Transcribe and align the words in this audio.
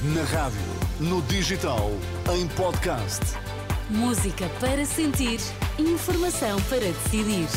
Na 0.00 0.22
rádio, 0.22 0.60
no 1.00 1.20
digital, 1.22 1.90
em 2.32 2.46
podcast. 2.46 3.20
Música 3.90 4.48
para 4.60 4.86
sentir, 4.86 5.40
informação 5.76 6.60
para 6.68 6.78
decidir. 6.78 7.48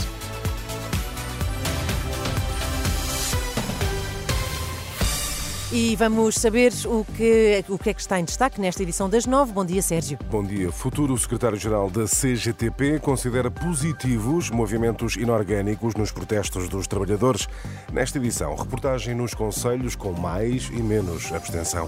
E 5.72 5.96
vamos 5.96 6.34
saber 6.34 6.74
o 6.88 7.06
que, 7.16 7.64
o 7.70 7.78
que 7.78 7.92
é 7.92 7.94
que 7.94 8.02
está 8.02 8.20
em 8.20 8.26
destaque 8.26 8.60
nesta 8.60 8.82
edição 8.82 9.08
das 9.08 9.28
nove. 9.28 9.54
Bom 9.54 9.64
dia, 9.64 9.84
Sérgio. 9.84 10.18
Bom 10.32 10.44
dia. 10.44 10.72
Futuro 10.72 11.16
secretário-geral 11.20 11.92
da 11.92 12.06
CGTP 12.06 13.00
considera 13.02 13.52
positivos 13.52 14.50
movimentos 14.50 15.16
inorgânicos 15.16 15.94
nos 15.94 16.12
protestos 16.12 16.68
dos 16.68 16.88
trabalhadores. 16.88 17.48
Nesta 17.94 18.18
edição, 18.18 18.56
reportagem 18.56 19.14
nos 19.14 19.36
conselhos 19.36 19.96
com 19.96 20.12
mais 20.12 20.70
e 20.70 20.82
menos 20.82 21.32
abstenção. 21.32 21.88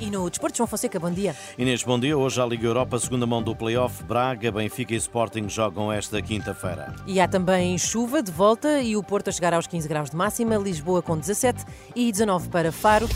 E 0.00 0.10
no 0.10 0.30
Desporto, 0.30 0.56
João 0.56 0.66
Fonseca, 0.66 0.98
bom 1.00 1.10
dia. 1.10 1.34
Inês, 1.56 1.82
bom 1.82 1.98
dia. 1.98 2.16
Hoje 2.16 2.40
a 2.40 2.46
Liga 2.46 2.66
Europa, 2.66 2.98
segunda 2.98 3.26
mão 3.26 3.42
do 3.42 3.54
play-off. 3.54 4.04
Braga, 4.04 4.52
Benfica 4.52 4.94
e 4.94 4.96
Sporting 4.96 5.48
jogam 5.48 5.90
esta 5.92 6.22
quinta-feira. 6.22 6.94
E 7.06 7.20
há 7.20 7.26
também 7.26 7.76
chuva 7.76 8.22
de 8.22 8.30
volta 8.30 8.80
e 8.80 8.96
o 8.96 9.02
Porto 9.02 9.28
a 9.28 9.32
chegar 9.32 9.52
aos 9.52 9.66
15 9.66 9.88
graus 9.88 10.10
de 10.10 10.16
máxima, 10.16 10.56
Lisboa 10.56 11.02
com 11.02 11.16
17 11.16 11.64
e 11.96 12.12
19 12.12 12.48
para 12.48 12.70
Faro. 12.70 13.08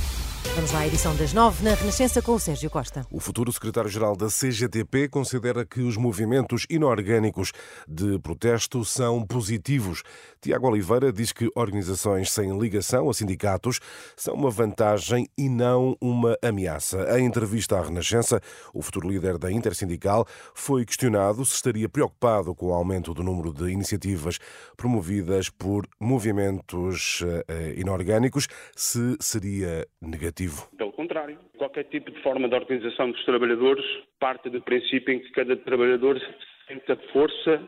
Vamos 0.54 0.70
lá 0.70 0.80
à 0.80 0.86
edição 0.86 1.16
das 1.16 1.32
nove 1.32 1.64
na 1.64 1.72
Renascença 1.72 2.20
com 2.20 2.32
o 2.32 2.38
Sérgio 2.38 2.68
Costa. 2.68 3.06
O 3.10 3.20
futuro 3.20 3.50
secretário-geral 3.50 4.14
da 4.14 4.26
CGTP 4.26 5.08
considera 5.08 5.64
que 5.64 5.80
os 5.80 5.96
movimentos 5.96 6.66
inorgânicos 6.68 7.52
de 7.88 8.18
protesto 8.18 8.84
são 8.84 9.24
positivos. 9.24 10.02
Tiago 10.42 10.68
Oliveira 10.68 11.10
diz 11.10 11.32
que 11.32 11.48
organizações 11.54 12.30
sem 12.30 12.58
ligação 12.58 13.08
a 13.08 13.14
sindicatos 13.14 13.80
são 14.14 14.34
uma 14.34 14.50
vantagem 14.50 15.26
e 15.38 15.48
não 15.48 15.96
uma 15.98 16.36
ameaça. 16.42 17.18
Em 17.18 17.24
entrevista 17.24 17.78
à 17.78 17.82
Renascença, 17.82 18.38
o 18.74 18.82
futuro 18.82 19.08
líder 19.08 19.38
da 19.38 19.50
Intersindical 19.50 20.26
foi 20.54 20.84
questionado 20.84 21.46
se 21.46 21.54
estaria 21.54 21.88
preocupado 21.88 22.54
com 22.54 22.66
o 22.66 22.74
aumento 22.74 23.14
do 23.14 23.22
número 23.22 23.54
de 23.54 23.70
iniciativas 23.70 24.38
promovidas 24.76 25.48
por 25.48 25.88
movimentos 25.98 27.22
eh, 27.48 27.74
inorgânicos, 27.78 28.48
se 28.76 29.16
seria 29.18 29.86
negativo 30.00 30.31
negativo. 30.32 30.68
Pelo 30.76 30.92
contrário. 30.92 31.38
Qualquer 31.58 31.84
tipo 31.84 32.10
de 32.10 32.20
forma 32.22 32.48
de 32.48 32.54
organização 32.54 33.10
dos 33.10 33.24
trabalhadores 33.24 33.84
parte 34.18 34.48
do 34.48 34.60
princípio 34.62 35.14
em 35.14 35.20
que 35.20 35.30
cada 35.32 35.56
trabalhador 35.56 36.20
sente 36.66 36.90
a 36.90 36.96
força 37.12 37.62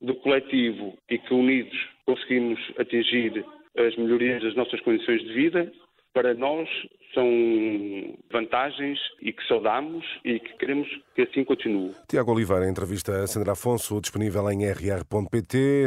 do 0.00 0.14
coletivo 0.16 0.96
e 1.10 1.18
que 1.18 1.34
unidos 1.34 1.76
conseguimos 2.04 2.58
atingir 2.78 3.44
as 3.78 3.96
melhorias 3.96 4.42
das 4.42 4.54
nossas 4.54 4.80
condições 4.80 5.22
de 5.22 5.32
vida. 5.32 5.72
Para 6.12 6.34
nós, 6.34 6.68
são 7.16 7.26
vantagens 8.30 8.98
e 9.22 9.32
que 9.32 9.42
saudamos 9.48 10.04
e 10.22 10.38
que 10.38 10.52
queremos 10.58 10.86
que 11.14 11.22
assim 11.22 11.42
continue. 11.44 11.92
Tiago 12.06 12.30
Oliveira, 12.30 12.68
entrevista 12.68 13.22
a 13.22 13.26
Sandra 13.26 13.52
Afonso, 13.52 13.98
disponível 14.02 14.48
em 14.50 14.66
rr.pt. 14.70 15.86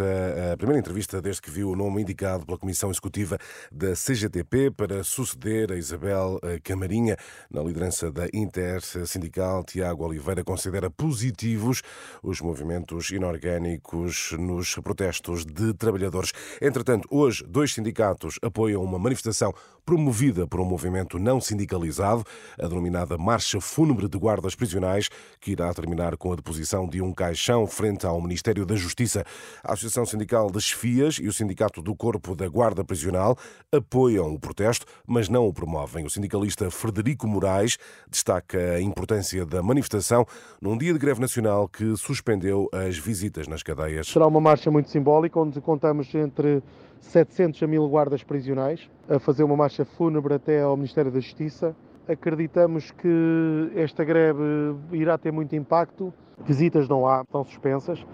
A, 0.00 0.52
a 0.54 0.56
primeira 0.56 0.80
entrevista 0.80 1.20
desde 1.20 1.42
que 1.42 1.50
viu 1.50 1.70
o 1.70 1.76
nome 1.76 2.00
indicado 2.00 2.46
pela 2.46 2.56
Comissão 2.56 2.90
Executiva 2.90 3.36
da 3.70 3.92
CGTP 3.92 4.70
para 4.70 5.04
suceder 5.04 5.70
a 5.70 5.76
Isabel 5.76 6.40
Camarinha 6.62 7.16
na 7.50 7.62
liderança 7.62 8.10
da 8.10 8.26
Intersindical. 8.32 9.62
Tiago 9.62 10.06
Oliveira 10.06 10.42
considera 10.42 10.90
positivos 10.90 11.82
os 12.22 12.40
movimentos 12.40 13.10
inorgânicos 13.10 14.32
nos 14.38 14.74
protestos 14.76 15.44
de 15.44 15.74
trabalhadores. 15.74 16.32
Entretanto, 16.62 17.06
hoje, 17.10 17.44
dois 17.46 17.74
sindicatos 17.74 18.38
apoiam 18.42 18.82
uma 18.82 18.98
manifestação 18.98 19.52
promovida 19.84 20.13
promovida 20.14 20.46
por 20.46 20.60
um 20.60 20.64
movimento 20.64 21.18
não 21.18 21.40
sindicalizado, 21.40 22.22
a 22.56 22.68
denominada 22.68 23.18
Marcha 23.18 23.60
Fúnebre 23.60 24.08
de 24.08 24.16
Guardas 24.16 24.54
Prisionais, 24.54 25.08
que 25.40 25.50
irá 25.50 25.74
terminar 25.74 26.16
com 26.16 26.32
a 26.32 26.36
deposição 26.36 26.88
de 26.88 27.02
um 27.02 27.12
caixão 27.12 27.66
frente 27.66 28.06
ao 28.06 28.20
Ministério 28.22 28.64
da 28.64 28.76
Justiça. 28.76 29.24
A 29.64 29.72
Associação 29.72 30.06
Sindical 30.06 30.52
das 30.52 30.62
Chefias 30.62 31.16
e 31.16 31.26
o 31.26 31.32
Sindicato 31.32 31.82
do 31.82 31.96
Corpo 31.96 32.36
da 32.36 32.48
Guarda 32.48 32.84
Prisional 32.84 33.36
apoiam 33.72 34.32
o 34.32 34.38
protesto, 34.38 34.86
mas 35.04 35.28
não 35.28 35.48
o 35.48 35.52
promovem. 35.52 36.06
O 36.06 36.10
sindicalista 36.10 36.70
Frederico 36.70 37.26
Moraes 37.26 37.76
destaca 38.08 38.74
a 38.76 38.80
importância 38.80 39.44
da 39.44 39.64
manifestação 39.64 40.24
num 40.62 40.78
dia 40.78 40.92
de 40.92 40.98
greve 41.00 41.20
nacional 41.20 41.66
que 41.66 41.96
suspendeu 41.96 42.68
as 42.72 42.96
visitas 42.96 43.48
nas 43.48 43.64
cadeias. 43.64 44.06
Será 44.06 44.28
uma 44.28 44.40
marcha 44.40 44.70
muito 44.70 44.90
simbólica, 44.90 45.40
onde 45.40 45.60
contamos 45.60 46.14
entre 46.14 46.62
700 47.04 47.62
a 47.62 47.66
1000 47.66 47.88
guardas 47.88 48.22
prisionais 48.22 48.88
a 49.08 49.18
fazer 49.18 49.44
uma 49.44 49.56
marcha 49.56 49.84
fúnebre 49.84 50.34
até 50.34 50.62
ao 50.62 50.76
Ministério 50.76 51.10
da 51.10 51.20
Justiça. 51.20 51.74
Acreditamos 52.08 52.90
que 52.90 53.70
esta 53.74 54.04
greve 54.04 54.42
irá 54.92 55.16
ter 55.16 55.32
muito 55.32 55.54
impacto. 55.54 56.12
Visitas 56.44 56.88
não 56.88 57.06
há, 57.06 57.22
estão 57.22 57.44
suspensas. 57.44 58.04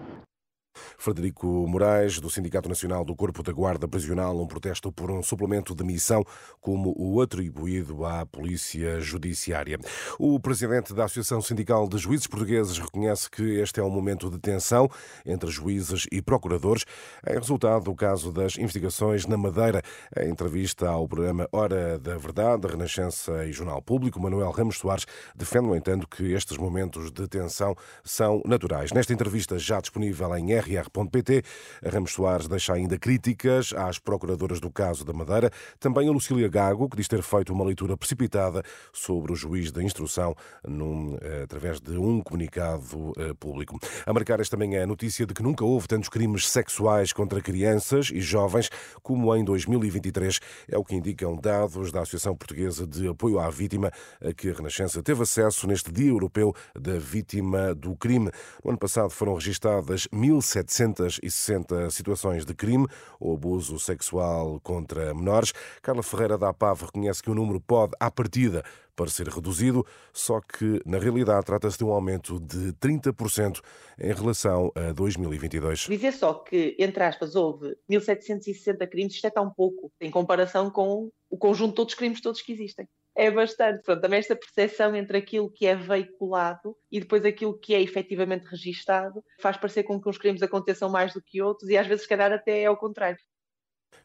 Frederico 0.97 1.47
Moraes, 1.67 2.19
do 2.19 2.29
Sindicato 2.29 2.69
Nacional 2.69 3.03
do 3.03 3.15
Corpo 3.15 3.43
da 3.43 3.51
Guarda 3.51 3.87
Prisional, 3.87 4.39
um 4.39 4.47
protesto 4.47 4.91
por 4.91 5.11
um 5.11 5.21
suplemento 5.23 5.73
de 5.75 5.83
missão 5.83 6.23
como 6.59 6.93
o 6.97 7.21
atribuído 7.21 8.05
à 8.05 8.25
Polícia 8.25 8.99
Judiciária. 8.99 9.79
O 10.19 10.39
presidente 10.39 10.93
da 10.93 11.05
Associação 11.05 11.41
Sindical 11.41 11.87
de 11.87 11.97
Juízes 11.97 12.27
Portugueses 12.27 12.77
reconhece 12.77 13.29
que 13.29 13.59
este 13.59 13.79
é 13.79 13.83
um 13.83 13.89
momento 13.89 14.29
de 14.29 14.39
tensão 14.39 14.89
entre 15.25 15.49
juízes 15.49 16.05
e 16.11 16.21
procuradores, 16.21 16.85
em 17.27 17.33
resultado 17.33 17.85
do 17.85 17.95
caso 17.95 18.31
das 18.31 18.57
investigações 18.57 19.25
na 19.25 19.37
Madeira. 19.37 19.81
Em 20.17 20.29
entrevista 20.29 20.89
ao 20.89 21.07
programa 21.07 21.47
Hora 21.51 21.97
da 21.99 22.17
Verdade, 22.17 22.67
Renascença 22.67 23.45
e 23.45 23.51
Jornal 23.51 23.81
Público, 23.81 24.19
Manuel 24.19 24.51
Ramos 24.51 24.77
Soares 24.77 25.05
defende, 25.35 25.67
no 25.67 25.75
entanto, 25.75 26.07
que 26.07 26.31
estes 26.33 26.57
momentos 26.57 27.11
de 27.11 27.27
tensão 27.27 27.75
são 28.03 28.41
naturais. 28.45 28.91
Nesta 28.91 29.13
entrevista, 29.13 29.57
já 29.57 29.79
disponível 29.79 30.35
em 30.35 30.53
rr.pt. 30.61 31.43
Ramos 31.85 32.13
Soares 32.13 32.47
deixa 32.47 32.73
ainda 32.73 32.97
críticas 32.97 33.73
às 33.73 33.99
procuradoras 33.99 34.59
do 34.59 34.71
caso 34.71 35.03
da 35.03 35.13
Madeira, 35.13 35.51
também 35.79 36.07
a 36.07 36.11
Lucília 36.11 36.47
Gago, 36.47 36.89
que 36.89 36.97
diz 36.97 37.07
ter 37.07 37.21
feito 37.21 37.53
uma 37.53 37.65
leitura 37.65 37.97
precipitada 37.97 38.63
sobre 38.93 39.31
o 39.31 39.35
juiz 39.35 39.71
da 39.71 39.83
instrução 39.83 40.35
num, 40.65 41.17
eh, 41.21 41.43
através 41.43 41.79
de 41.79 41.97
um 41.97 42.21
comunicado 42.21 43.13
eh, 43.17 43.33
público. 43.33 43.79
A 44.05 44.13
marcar 44.13 44.39
esta 44.39 44.55
manhã 44.55 44.83
a 44.83 44.87
notícia 44.87 45.25
de 45.25 45.33
que 45.33 45.43
nunca 45.43 45.65
houve 45.65 45.87
tantos 45.87 46.09
crimes 46.09 46.49
sexuais 46.49 47.11
contra 47.11 47.41
crianças 47.41 48.09
e 48.13 48.21
jovens 48.21 48.69
como 49.01 49.35
em 49.35 49.43
2023. 49.43 50.39
É 50.69 50.77
o 50.77 50.83
que 50.83 50.95
indicam 50.95 51.35
dados 51.35 51.91
da 51.91 52.01
Associação 52.01 52.35
Portuguesa 52.35 52.85
de 52.85 53.07
Apoio 53.07 53.39
à 53.39 53.49
Vítima, 53.49 53.91
a 54.23 54.33
que 54.33 54.49
a 54.49 54.53
Renascença 54.53 55.01
teve 55.01 55.23
acesso 55.23 55.67
neste 55.67 55.91
Dia 55.91 56.09
Europeu 56.09 56.53
da 56.79 56.97
Vítima 56.97 57.73
do 57.73 57.95
Crime. 57.95 58.29
No 58.63 58.71
ano 58.71 58.79
passado 58.79 59.09
foram 59.09 59.33
registadas 59.33 60.07
1.100 60.07 60.50
760 60.51 61.89
situações 61.89 62.45
de 62.45 62.53
crime 62.53 62.87
ou 63.19 63.35
abuso 63.35 63.79
sexual 63.79 64.59
contra 64.61 65.13
menores. 65.13 65.53
Carla 65.81 66.03
Ferreira 66.03 66.37
da 66.37 66.49
APAV 66.49 66.85
reconhece 66.85 67.23
que 67.23 67.29
o 67.29 67.35
número 67.35 67.59
pode, 67.61 67.93
à 67.99 68.11
partida, 68.11 68.63
parecer 68.95 69.27
reduzido, 69.27 69.85
só 70.13 70.41
que 70.41 70.81
na 70.85 70.99
realidade 70.99 71.45
trata-se 71.45 71.77
de 71.77 71.83
um 71.83 71.91
aumento 71.91 72.39
de 72.39 72.73
30% 72.73 73.61
em 73.99 74.13
relação 74.13 74.71
a 74.75 74.91
2022. 74.91 75.87
Dizer 75.89 76.11
só 76.11 76.33
que, 76.33 76.75
entre 76.77 77.03
aspas, 77.03 77.35
houve 77.35 77.75
1.760 77.89 78.87
crimes, 78.89 79.13
isto 79.13 79.27
é 79.27 79.29
tão 79.29 79.49
pouco 79.49 79.91
em 79.99 80.11
comparação 80.11 80.69
com 80.69 81.09
o 81.29 81.37
conjunto 81.37 81.69
de 81.69 81.75
todos 81.75 81.93
os 81.93 81.97
crimes 81.97 82.21
todos 82.21 82.41
que 82.41 82.51
existem 82.51 82.87
é 83.15 83.29
bastante. 83.29 83.77
Portanto, 83.77 84.01
também 84.01 84.19
esta 84.19 84.35
percepção 84.35 84.95
entre 84.95 85.17
aquilo 85.17 85.49
que 85.49 85.65
é 85.65 85.75
veiculado 85.75 86.75
e 86.91 86.99
depois 86.99 87.25
aquilo 87.25 87.57
que 87.57 87.73
é 87.73 87.81
efetivamente 87.81 88.45
registado 88.45 89.23
faz 89.39 89.57
parecer 89.57 89.83
com 89.83 89.99
que 89.99 90.09
uns 90.09 90.17
crimes 90.17 90.41
aconteçam 90.41 90.89
mais 90.89 91.13
do 91.13 91.21
que 91.21 91.41
outros 91.41 91.69
e 91.69 91.77
às 91.77 91.87
vezes, 91.87 92.03
se 92.03 92.09
calhar, 92.09 92.31
até 92.31 92.61
é 92.61 92.65
ao 92.65 92.77
contrário. 92.77 93.19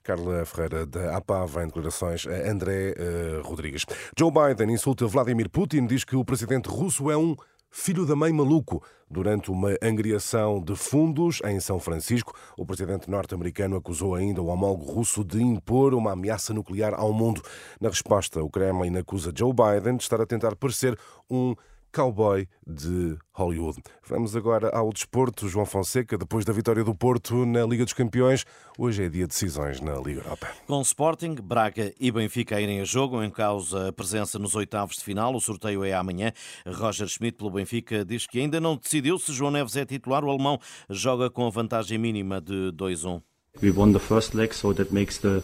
Carla 0.02 0.44
Ferreira 0.44 0.86
da 0.86 1.16
APAV 1.16 1.62
em 1.62 1.66
declarações 1.66 2.26
a 2.28 2.48
André 2.48 2.92
uh, 2.92 3.42
Rodrigues. 3.42 3.84
Joe 4.16 4.30
Biden 4.30 4.72
insulta 4.72 5.04
Vladimir 5.06 5.50
Putin, 5.50 5.86
diz 5.86 6.04
que 6.04 6.14
o 6.14 6.24
presidente 6.24 6.68
russo 6.68 7.10
é 7.10 7.16
um 7.16 7.34
filho 7.76 8.06
da 8.06 8.16
mãe 8.16 8.32
maluco. 8.32 8.82
Durante 9.08 9.50
uma 9.50 9.76
angriação 9.82 10.60
de 10.60 10.74
fundos 10.74 11.40
em 11.44 11.60
São 11.60 11.78
Francisco, 11.78 12.32
o 12.56 12.64
presidente 12.64 13.08
norte-americano 13.08 13.76
acusou 13.76 14.14
ainda 14.14 14.42
o 14.42 14.46
homólogo 14.46 14.90
russo 14.90 15.22
de 15.22 15.40
impor 15.42 15.94
uma 15.94 16.12
ameaça 16.12 16.54
nuclear 16.54 16.94
ao 16.94 17.12
mundo. 17.12 17.42
Na 17.78 17.90
resposta, 17.90 18.42
o 18.42 18.50
Kremlin 18.50 18.96
acusa 18.96 19.30
Joe 19.36 19.52
Biden 19.52 19.98
de 19.98 20.02
estar 20.02 20.20
a 20.20 20.26
tentar 20.26 20.56
parecer 20.56 20.98
um 21.30 21.54
cowboy 21.96 22.46
de 22.66 23.16
Hollywood. 23.32 23.82
Vamos 24.06 24.36
agora 24.36 24.68
ao 24.68 24.92
desporto. 24.92 25.48
João 25.48 25.64
Fonseca, 25.64 26.18
depois 26.18 26.44
da 26.44 26.52
vitória 26.52 26.84
do 26.84 26.94
Porto 26.94 27.46
na 27.46 27.64
Liga 27.64 27.84
dos 27.84 27.94
Campeões, 27.94 28.44
hoje 28.76 29.04
é 29.04 29.08
dia 29.08 29.22
de 29.22 29.28
decisões 29.28 29.80
na 29.80 29.94
Liga 29.94 30.20
Europa. 30.20 30.46
Com 30.66 30.82
Sporting, 30.82 31.36
Braga 31.36 31.94
e 31.98 32.12
Benfica 32.12 32.56
a 32.56 32.60
irem 32.60 32.82
a 32.82 32.84
jogo, 32.84 33.22
em 33.22 33.30
causa 33.30 33.88
a 33.88 33.92
presença 33.94 34.38
nos 34.38 34.54
oitavos 34.54 34.96
de 34.96 35.04
final. 35.04 35.34
O 35.34 35.40
sorteio 35.40 35.82
é 35.84 35.94
amanhã. 35.94 36.32
Roger 36.66 37.08
Schmidt, 37.08 37.38
pelo 37.38 37.50
Benfica, 37.50 38.04
diz 38.04 38.26
que 38.26 38.40
ainda 38.40 38.60
não 38.60 38.76
decidiu 38.76 39.18
se 39.18 39.32
João 39.32 39.50
Neves 39.50 39.74
é 39.74 39.86
titular. 39.86 40.22
O 40.22 40.28
alemão 40.28 40.60
joga 40.90 41.30
com 41.30 41.46
a 41.46 41.50
vantagem 41.50 41.96
mínima 41.96 42.42
de 42.42 42.72
2-1. 42.72 43.22
We 43.62 43.70
won 43.70 43.94
the 43.94 43.98
first 43.98 44.34
leg, 44.34 44.54
so 44.54 44.74
that 44.74 44.92
makes 44.92 45.16
the, 45.16 45.42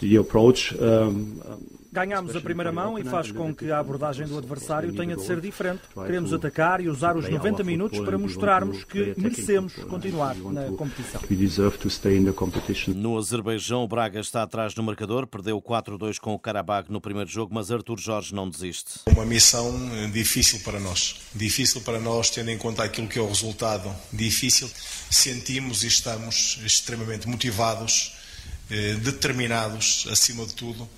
the 0.00 0.16
approach 0.16 0.74
um, 0.80 1.42
Ganhámos 1.94 2.34
a 2.34 2.40
primeira 2.40 2.72
mão 2.72 2.98
e 2.98 3.04
faz 3.04 3.30
com 3.30 3.54
que 3.54 3.70
a 3.70 3.78
abordagem 3.78 4.26
do 4.26 4.36
adversário 4.36 4.92
tenha 4.92 5.14
de 5.14 5.22
ser 5.22 5.40
diferente. 5.40 5.82
Queremos 5.94 6.32
atacar 6.32 6.80
e 6.80 6.88
usar 6.88 7.16
os 7.16 7.28
90 7.28 7.62
minutos 7.62 8.00
para 8.00 8.18
mostrarmos 8.18 8.82
que 8.82 9.14
merecemos 9.16 9.74
continuar 9.88 10.34
na 10.34 10.72
competição. 10.72 11.20
No 12.96 13.16
Azerbaijão, 13.16 13.84
o 13.84 13.86
Braga 13.86 14.18
está 14.18 14.42
atrás 14.42 14.74
no 14.74 14.82
marcador, 14.82 15.24
perdeu 15.24 15.62
4-2 15.62 16.18
com 16.18 16.34
o 16.34 16.38
Karabakh 16.38 16.90
no 16.90 17.00
primeiro 17.00 17.30
jogo, 17.30 17.54
mas 17.54 17.70
Artur 17.70 18.00
Jorge 18.00 18.34
não 18.34 18.50
desiste. 18.50 18.98
Uma 19.06 19.24
missão 19.24 19.72
difícil 20.12 20.58
para 20.64 20.80
nós. 20.80 21.20
Difícil 21.32 21.80
para 21.82 22.00
nós, 22.00 22.28
tendo 22.28 22.50
em 22.50 22.58
conta 22.58 22.82
aquilo 22.82 23.06
que 23.06 23.20
é 23.20 23.22
o 23.22 23.28
resultado 23.28 23.88
difícil. 24.12 24.68
Sentimos 25.08 25.84
e 25.84 25.86
estamos 25.86 26.58
extremamente 26.64 27.28
motivados, 27.28 28.16
eh, 28.68 28.94
determinados, 28.94 30.08
acima 30.10 30.44
de 30.44 30.54
tudo, 30.54 30.88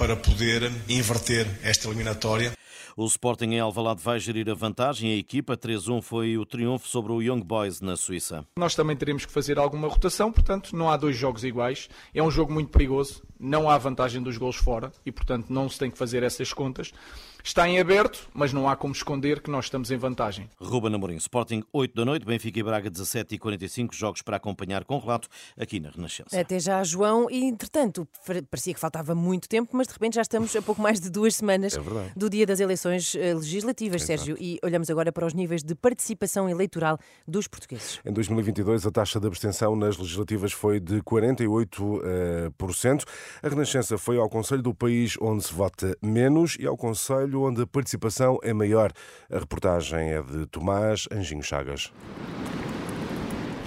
para 0.00 0.16
poder 0.16 0.62
inverter 0.88 1.46
esta 1.62 1.86
eliminatória. 1.86 2.52
O 2.96 3.04
Sporting 3.04 3.50
em 3.50 3.60
Alvalade 3.60 4.02
vai 4.02 4.18
gerir 4.18 4.48
a 4.48 4.54
vantagem. 4.54 5.12
A 5.12 5.16
equipa 5.16 5.58
3-1 5.58 6.00
foi 6.00 6.38
o 6.38 6.46
triunfo 6.46 6.88
sobre 6.88 7.12
o 7.12 7.20
Young 7.20 7.42
Boys 7.42 7.82
na 7.82 7.98
Suíça. 7.98 8.46
Nós 8.56 8.74
também 8.74 8.96
teremos 8.96 9.26
que 9.26 9.32
fazer 9.32 9.58
alguma 9.58 9.88
rotação, 9.88 10.32
portanto 10.32 10.74
não 10.74 10.88
há 10.88 10.96
dois 10.96 11.14
jogos 11.14 11.44
iguais. 11.44 11.90
É 12.14 12.22
um 12.22 12.30
jogo 12.30 12.50
muito 12.50 12.70
perigoso, 12.70 13.22
não 13.38 13.68
há 13.68 13.76
vantagem 13.76 14.22
dos 14.22 14.38
gols 14.38 14.56
fora 14.56 14.90
e 15.04 15.12
portanto 15.12 15.50
não 15.50 15.68
se 15.68 15.78
tem 15.78 15.90
que 15.90 15.98
fazer 15.98 16.22
essas 16.22 16.50
contas. 16.50 16.92
Está 17.42 17.68
em 17.68 17.80
aberto, 17.80 18.28
mas 18.34 18.52
não 18.52 18.68
há 18.68 18.76
como 18.76 18.92
esconder 18.92 19.40
que 19.40 19.50
nós 19.50 19.66
estamos 19.66 19.90
em 19.90 19.96
vantagem. 19.96 20.48
Ruben 20.60 20.94
Amorim, 20.94 21.16
Sporting 21.16 21.62
8 21.72 21.94
da 21.94 22.04
noite, 22.04 22.26
Benfica 22.26 22.60
e 22.60 22.62
Braga 22.62 22.90
17 22.90 23.34
e 23.34 23.38
45 23.38 23.94
jogos 23.94 24.22
para 24.22 24.36
acompanhar 24.36 24.84
com 24.84 24.98
relato 24.98 25.28
aqui 25.58 25.80
na 25.80 25.90
Renascença. 25.90 26.38
Até 26.38 26.58
já, 26.58 26.82
João. 26.84 27.28
E 27.30 27.44
entretanto, 27.44 28.06
parecia 28.50 28.74
que 28.74 28.80
faltava 28.80 29.14
muito 29.14 29.48
tempo, 29.48 29.74
mas 29.76 29.86
de 29.86 29.94
repente 29.94 30.16
já 30.16 30.22
estamos 30.22 30.54
a 30.54 30.62
pouco 30.62 30.82
mais 30.82 31.00
de 31.00 31.10
duas 31.10 31.36
semanas 31.36 31.76
É 31.76 31.80
do 32.14 32.28
dia 32.28 32.44
das 32.46 32.60
eleições 32.60 33.14
eh, 33.14 33.34
legislativas, 33.34 34.02
Sérgio. 34.02 34.36
E 34.38 34.58
olhamos 34.62 34.90
agora 34.90 35.10
para 35.12 35.26
os 35.26 35.34
níveis 35.34 35.62
de 35.62 35.74
participação 35.74 36.48
eleitoral 36.48 36.98
dos 37.26 37.48
portugueses. 37.48 38.00
Em 38.04 38.12
2022, 38.12 38.86
a 38.86 38.90
taxa 38.90 39.18
de 39.18 39.26
abstenção 39.26 39.74
nas 39.76 39.96
legislativas 39.96 40.52
foi 40.52 40.80
de 40.80 41.00
48%. 41.02 43.04
A 43.42 43.48
Renascença 43.48 43.96
foi 43.96 44.18
ao 44.18 44.28
Conselho 44.28 44.62
do 44.62 44.74
país 44.74 45.16
onde 45.20 45.44
se 45.44 45.54
vota 45.54 45.96
menos 46.02 46.56
e 46.58 46.66
ao 46.66 46.76
Conselho 46.76 47.29
onde 47.36 47.62
a 47.62 47.66
participação 47.66 48.38
é 48.42 48.52
maior. 48.52 48.92
A 49.30 49.38
reportagem 49.38 50.10
é 50.10 50.22
de 50.22 50.46
Tomás 50.46 51.06
Anjinho 51.12 51.42
Chagas. 51.42 51.92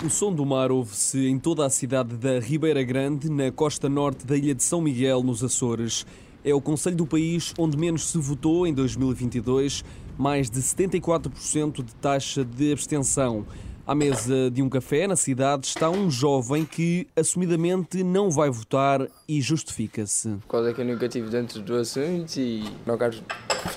O 0.04 0.10
som 0.10 0.34
do 0.34 0.46
mar 0.46 0.70
ouve-se 0.70 1.28
em 1.28 1.40
toda 1.40 1.66
a 1.66 1.70
cidade 1.70 2.18
da 2.18 2.38
Ribeira 2.40 2.84
Grande, 2.84 3.30
na 3.30 3.52
costa 3.52 3.88
norte 3.88 4.26
da 4.26 4.36
ilha 4.36 4.54
de 4.54 4.62
São 4.62 4.82
Miguel, 4.82 5.24
nos 5.24 5.42
Açores. 5.42 6.06
É 6.44 6.54
o 6.54 6.60
conselho 6.60 6.98
do 6.98 7.06
país 7.06 7.54
onde 7.58 7.78
menos 7.78 8.10
se 8.10 8.18
votou 8.18 8.68
em 8.68 8.74
2022, 8.74 9.86
mais 10.18 10.50
de 10.50 10.60
74% 10.60 11.84
de 11.84 11.96
taxa 11.96 12.44
de 12.44 12.74
abstenção. 12.74 13.46
À 13.86 13.94
mesa 13.94 14.50
de 14.50 14.62
um 14.62 14.70
café 14.70 15.08
na 15.08 15.16
cidade 15.18 15.68
está 15.68 15.90
um 15.90 16.10
jovem 16.10 16.66
que 16.66 17.06
assumidamente 17.18 18.02
não 18.02 18.30
vai 18.30 18.50
votar 18.50 19.06
e 19.28 19.42
justifica-se. 19.42 20.30
Por 20.42 20.48
causa 20.48 20.74
que 20.74 20.80
eu 20.80 20.86
nunca 20.86 21.06
estive 21.06 21.30
dentro 21.30 21.62
do 21.62 21.76
assunto 21.76 22.38
e 22.38 22.64
não 22.86 22.98
quero 22.98 23.18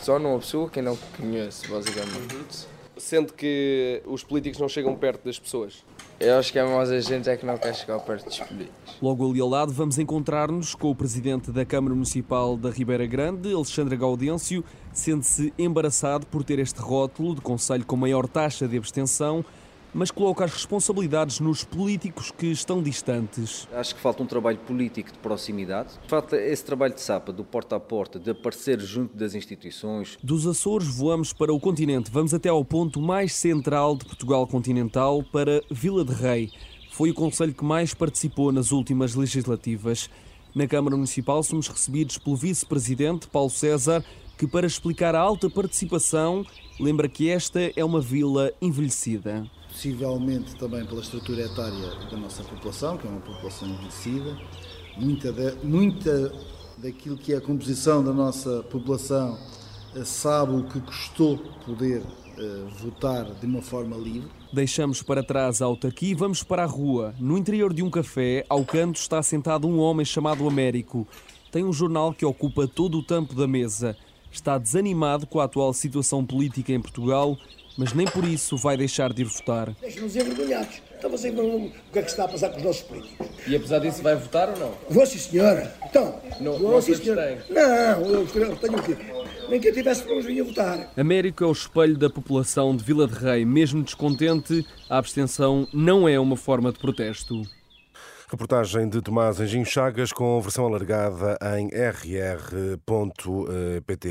só 0.02 0.18
numa 0.18 0.38
pessoa 0.38 0.68
que 0.68 0.80
não 0.80 0.96
conheço, 1.16 1.70
basicamente. 1.70 2.66
Sendo 2.96 3.32
que 3.32 4.02
os 4.06 4.24
políticos 4.24 4.58
não 4.58 4.68
chegam 4.68 4.94
perto 4.96 5.24
das 5.24 5.38
pessoas. 5.38 5.84
Eu 6.18 6.38
acho 6.38 6.50
que 6.50 6.58
é 6.58 6.64
mais 6.64 6.90
a 6.90 6.98
gente 6.98 7.28
é 7.28 7.36
que 7.36 7.44
não 7.44 7.58
quer 7.58 7.74
chegar 7.74 7.98
perto 8.00 8.24
dos 8.24 8.38
políticos. 8.38 8.96
Logo 9.02 9.30
ali 9.30 9.38
ao 9.38 9.48
lado 9.48 9.70
vamos 9.70 9.98
encontrar-nos 9.98 10.74
com 10.74 10.90
o 10.90 10.94
presidente 10.94 11.50
da 11.50 11.62
Câmara 11.62 11.94
Municipal 11.94 12.56
da 12.56 12.70
Ribeira 12.70 13.06
Grande, 13.06 13.52
Alexandre 13.52 13.96
Gaudêncio, 13.98 14.64
sente-se 14.94 15.52
embaraçado 15.58 16.26
por 16.26 16.42
ter 16.42 16.58
este 16.58 16.80
rótulo 16.80 17.34
de 17.34 17.42
conselho 17.42 17.84
com 17.84 17.96
maior 17.96 18.26
taxa 18.26 18.66
de 18.66 18.78
abstenção, 18.78 19.44
mas 19.96 20.10
coloca 20.10 20.44
as 20.44 20.52
responsabilidades 20.52 21.40
nos 21.40 21.64
políticos 21.64 22.30
que 22.30 22.48
estão 22.48 22.82
distantes. 22.82 23.66
Acho 23.72 23.94
que 23.94 24.00
falta 24.00 24.22
um 24.22 24.26
trabalho 24.26 24.58
político 24.58 25.10
de 25.10 25.18
proximidade. 25.18 25.94
Falta 26.06 26.36
esse 26.36 26.62
trabalho 26.62 26.92
de 26.92 27.00
sapa, 27.00 27.32
do 27.32 27.42
porta 27.42 27.76
a 27.76 27.80
porta, 27.80 28.18
de 28.18 28.30
aparecer 28.30 28.78
junto 28.78 29.16
das 29.16 29.34
instituições. 29.34 30.18
Dos 30.22 30.46
Açores 30.46 30.86
voamos 30.86 31.32
para 31.32 31.50
o 31.50 31.58
continente. 31.58 32.10
Vamos 32.10 32.34
até 32.34 32.50
ao 32.50 32.62
ponto 32.62 33.00
mais 33.00 33.32
central 33.32 33.96
de 33.96 34.04
Portugal 34.04 34.46
continental, 34.46 35.22
para 35.32 35.62
Vila 35.70 36.04
de 36.04 36.12
Rei. 36.12 36.50
Foi 36.92 37.10
o 37.10 37.14
conselho 37.14 37.54
que 37.54 37.64
mais 37.64 37.94
participou 37.94 38.52
nas 38.52 38.72
últimas 38.72 39.14
legislativas. 39.14 40.10
Na 40.54 40.66
Câmara 40.66 40.94
Municipal 40.94 41.42
somos 41.42 41.68
recebidos 41.68 42.18
pelo 42.18 42.36
vice-presidente 42.36 43.28
Paulo 43.28 43.50
César, 43.50 44.04
que 44.36 44.46
para 44.46 44.66
explicar 44.66 45.14
a 45.14 45.20
alta 45.20 45.48
participação 45.48 46.44
lembra 46.78 47.08
que 47.08 47.30
esta 47.30 47.72
é 47.74 47.82
uma 47.82 48.02
vila 48.02 48.52
envelhecida 48.60 49.50
possivelmente 49.76 50.56
também 50.56 50.86
pela 50.86 51.02
estrutura 51.02 51.42
etária 51.42 51.90
da 52.10 52.16
nossa 52.16 52.42
população, 52.42 52.96
que 52.96 53.06
é 53.06 53.10
uma 53.10 53.20
população 53.20 53.68
envelhecida. 53.68 54.34
Muita, 54.96 55.30
de, 55.30 55.54
muita 55.62 56.32
daquilo 56.78 57.18
que 57.18 57.34
é 57.34 57.36
a 57.36 57.40
composição 57.42 58.02
da 58.02 58.12
nossa 58.12 58.62
população 58.70 59.38
sabe 60.02 60.52
o 60.54 60.64
que 60.64 60.80
custou 60.80 61.36
poder 61.66 62.00
uh, 62.00 62.68
votar 62.78 63.26
de 63.34 63.44
uma 63.44 63.60
forma 63.60 63.96
livre. 63.96 64.30
Deixamos 64.50 65.02
para 65.02 65.22
trás 65.22 65.60
a 65.60 65.66
autarquia 65.66 66.10
e 66.10 66.14
vamos 66.14 66.42
para 66.42 66.62
a 66.62 66.66
rua. 66.66 67.14
No 67.18 67.36
interior 67.36 67.74
de 67.74 67.82
um 67.82 67.90
café, 67.90 68.46
ao 68.48 68.64
canto, 68.64 68.96
está 68.96 69.22
sentado 69.22 69.68
um 69.68 69.78
homem 69.78 70.06
chamado 70.06 70.48
Américo. 70.48 71.06
Tem 71.52 71.64
um 71.64 71.72
jornal 71.72 72.14
que 72.14 72.24
ocupa 72.24 72.66
todo 72.66 72.98
o 72.98 73.02
tampo 73.02 73.34
da 73.34 73.46
mesa. 73.46 73.94
Está 74.32 74.56
desanimado 74.56 75.26
com 75.26 75.38
a 75.38 75.44
atual 75.44 75.72
situação 75.74 76.24
política 76.24 76.72
em 76.72 76.80
Portugal 76.80 77.36
mas 77.76 77.92
nem 77.92 78.06
por 78.06 78.24
isso 78.24 78.56
vai 78.56 78.76
deixar 78.76 79.12
de 79.12 79.22
ir 79.22 79.24
votar. 79.24 79.74
Deixa-nos 79.80 80.16
envergonhados. 80.16 80.82
Então 80.98 81.10
você 81.10 81.30
o 81.30 81.70
que 81.92 81.98
é 81.98 82.02
que 82.02 82.08
se 82.08 82.14
está 82.14 82.24
a 82.24 82.28
passar 82.28 82.48
com 82.50 82.56
os 82.56 82.62
nossos 82.62 82.82
políticos? 82.82 83.26
E 83.46 83.54
apesar 83.54 83.78
disso 83.80 84.02
vai 84.02 84.16
votar 84.16 84.48
ou 84.50 84.58
não? 84.58 84.74
Vou 84.88 85.06
sim, 85.06 85.18
senhora. 85.18 85.74
Então, 85.84 86.18
não, 86.40 86.58
vou 86.58 86.72
não 86.72 86.82
sim, 86.82 86.94
senhora. 86.94 87.44
Não, 87.50 88.10
eu 88.10 88.26
tenho 88.56 88.82
que 88.82 88.96
nem 89.48 89.60
que 89.60 89.68
eu 89.68 89.72
tivesse 89.72 90.02
para 90.02 90.20
vir 90.20 90.40
a 90.40 90.44
votar. 90.44 90.92
Américo 90.96 91.44
é 91.44 91.46
o 91.46 91.52
espelho 91.52 91.96
da 91.96 92.10
população 92.10 92.76
de 92.76 92.82
Vila 92.82 93.06
de 93.06 93.14
Rei. 93.14 93.44
Mesmo 93.44 93.82
descontente, 93.82 94.66
a 94.88 94.98
abstenção 94.98 95.68
não 95.72 96.08
é 96.08 96.18
uma 96.18 96.36
forma 96.36 96.72
de 96.72 96.78
protesto. 96.78 97.42
Reportagem 98.28 98.88
de 98.88 99.00
Tomás 99.00 99.38
Anjinho 99.38 99.64
Chagas 99.64 100.12
com 100.12 100.40
versão 100.40 100.66
alargada 100.66 101.38
em 101.56 101.68
rr.pt. 101.68 102.86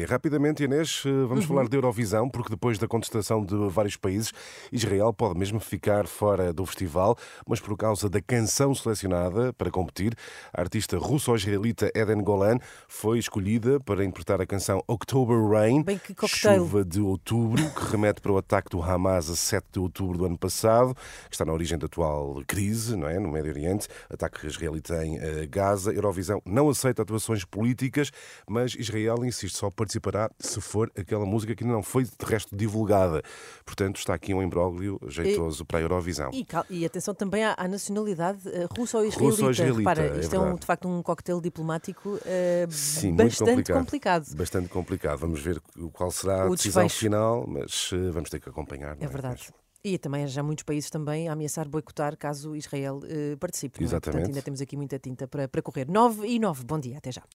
Rapidamente, 0.06 0.64
Inês, 0.64 1.04
vamos 1.04 1.44
uhum. 1.44 1.48
falar 1.50 1.68
de 1.68 1.76
Eurovisão, 1.76 2.30
porque 2.30 2.50
depois 2.50 2.78
da 2.78 2.88
contestação 2.88 3.44
de 3.44 3.54
vários 3.68 3.98
países, 3.98 4.32
Israel 4.72 5.14
pode 5.14 5.38
mesmo 5.38 5.60
ficar 5.60 6.08
fora 6.08 6.54
do 6.54 6.66
festival, 6.66 7.18
mas 7.46 7.60
por 7.60 7.76
causa 7.76 8.10
da 8.10 8.22
canção 8.22 8.74
selecionada 8.74 9.52
para 9.52 9.70
competir, 9.70 10.16
a 10.54 10.62
artista 10.62 10.98
russo-israelita 10.98 11.92
Eden 11.94 12.24
Golan 12.24 12.60
foi 12.88 13.20
escolhida 13.20 13.82
para 13.82 14.06
interpretar 14.06 14.40
a 14.40 14.46
canção 14.46 14.82
October 14.88 15.46
Rain, 15.46 15.84
chuva 16.26 16.86
de 16.86 17.02
outubro, 17.02 17.62
que 17.70 17.92
remete 17.92 18.22
para 18.22 18.32
o 18.32 18.38
ataque 18.38 18.70
do 18.70 18.82
Hamas 18.82 19.30
a 19.30 19.36
7 19.36 19.66
de 19.74 19.80
outubro 19.80 20.18
do 20.18 20.26
ano 20.26 20.38
passado, 20.38 20.96
que 21.28 21.36
está 21.36 21.44
na 21.44 21.52
origem 21.52 21.78
da 21.78 21.88
atual 21.88 22.42
crise 22.48 22.96
não 22.96 23.10
é, 23.10 23.20
no 23.20 23.30
Médio 23.30 23.52
Oriente 23.52 23.90
ataque 24.10 24.46
israelita 24.46 25.06
em 25.06 25.18
eh, 25.18 25.48
Gaza. 25.48 25.94
Eurovisão 25.94 26.42
não 26.46 26.70
aceita 26.70 27.02
atuações 27.02 27.44
políticas, 27.44 28.12
mas 28.48 28.76
Israel 28.76 29.24
insiste, 29.26 29.56
só 29.58 29.70
participará 29.70 30.30
se 30.40 30.60
for 30.62 30.92
aquela 30.98 31.26
música 31.26 31.56
que 31.56 31.64
não 31.64 31.82
foi 31.82 32.04
de 32.04 32.12
resto 32.26 32.56
divulgada. 32.56 33.22
Portanto, 33.66 33.98
está 33.98 34.14
aqui 34.14 34.34
um 34.34 34.42
imbróglio 34.42 35.00
jeitoso 35.08 35.64
e, 35.64 35.66
para 35.66 35.80
a 35.80 35.82
Eurovisão. 35.82 36.32
E, 36.34 36.46
e, 36.70 36.86
atenção 36.86 37.14
também 37.14 37.44
à, 37.44 37.56
à 37.58 37.68
nacionalidade 37.68 38.48
uh, 38.48 38.68
russa 38.78 38.98
ou 38.98 39.06
israelita. 39.06 39.42
Russo 39.42 39.52
israelita 39.52 39.90
Repara, 39.90 40.20
isto 40.20 40.34
é, 40.34 40.38
é 40.38 40.40
um, 40.40 40.56
de 40.56 40.66
facto 40.66 40.88
um 40.88 41.02
coquetel 41.02 41.42
diplomático 41.42 42.10
uh, 42.10 42.72
Sim, 42.72 43.16
bastante 43.16 43.50
complicado, 43.50 43.80
complicado, 43.80 44.36
Bastante 44.36 44.70
complicado. 44.70 45.18
Vamos 45.20 45.42
ver 45.42 45.62
qual 45.94 46.12
será 46.12 46.44
a 46.44 46.48
o 46.48 46.56
decisão 46.56 46.84
desfecho. 46.84 47.06
final, 47.06 47.46
mas 47.48 47.92
uh, 47.92 48.12
vamos 48.12 48.30
ter 48.30 48.40
que 48.40 48.50
acompanhar. 48.50 48.98
É, 49.00 49.06
é 49.06 49.08
verdade. 49.08 49.46
Mas... 49.50 49.65
E 49.88 50.00
também 50.00 50.24
há 50.24 50.28
já 50.28 50.42
muitos 50.42 50.64
países 50.64 50.90
também 50.90 51.30
a 51.30 51.34
ameaçar 51.34 51.70
boicotar 51.70 52.18
caso 52.18 52.56
Israel 52.56 53.02
uh, 53.04 53.38
participe. 53.38 53.84
Exatamente. 53.84 54.08
É? 54.08 54.12
Portanto, 54.14 54.30
ainda 54.30 54.42
temos 54.42 54.60
aqui 54.60 54.76
muita 54.76 54.98
tinta 54.98 55.28
para, 55.28 55.48
para 55.48 55.62
correr. 55.62 55.88
9 55.88 56.28
e 56.28 56.40
9. 56.40 56.64
Bom 56.64 56.80
dia, 56.80 56.98
até 56.98 57.12
já. 57.12 57.22